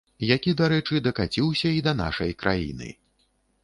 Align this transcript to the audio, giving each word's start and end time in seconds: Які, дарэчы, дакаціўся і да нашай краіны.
Які, 0.35 0.53
дарэчы, 0.61 1.03
дакаціўся 1.09 1.77
і 1.77 1.87
да 1.91 1.97
нашай 2.03 2.37
краіны. 2.45 2.95